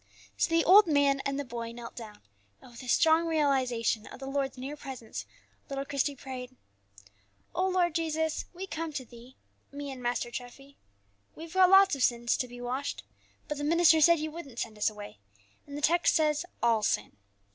[0.35, 2.23] So the old man and the boy knelt down,
[2.59, 5.27] and, with a strong realization of the Lord's near presence,
[5.69, 6.55] little Christie prayed:
[7.53, 9.35] "O Lord Jesus, we come to Thee,
[9.71, 10.75] me and Master Treffy:
[11.35, 13.03] we've got lots of sins to be washed,
[13.47, 15.19] but the minister said you wouldn't send us away,
[15.67, 17.17] and the text says all sin.